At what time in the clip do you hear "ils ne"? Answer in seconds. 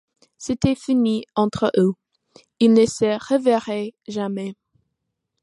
2.59-2.87